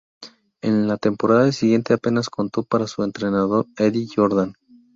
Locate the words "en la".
0.63-0.97